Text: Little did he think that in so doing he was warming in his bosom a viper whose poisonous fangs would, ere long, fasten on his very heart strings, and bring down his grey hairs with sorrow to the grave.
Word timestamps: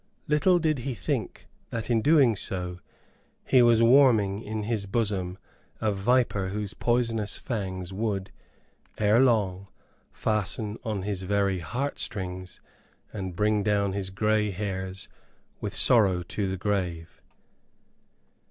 Little 0.27 0.57
did 0.57 0.79
he 0.79 0.95
think 0.95 1.47
that 1.69 1.91
in 1.91 1.99
so 1.99 2.01
doing 2.01 2.35
he 3.45 3.61
was 3.61 3.83
warming 3.83 4.41
in 4.41 4.63
his 4.63 4.87
bosom 4.87 5.37
a 5.79 5.91
viper 5.91 6.47
whose 6.47 6.73
poisonous 6.73 7.37
fangs 7.37 7.93
would, 7.93 8.31
ere 8.97 9.19
long, 9.19 9.67
fasten 10.11 10.79
on 10.83 11.03
his 11.03 11.21
very 11.21 11.59
heart 11.59 11.99
strings, 11.99 12.61
and 13.13 13.35
bring 13.35 13.61
down 13.61 13.93
his 13.93 14.09
grey 14.09 14.49
hairs 14.49 15.07
with 15.59 15.75
sorrow 15.75 16.23
to 16.23 16.49
the 16.49 16.57
grave. 16.57 17.21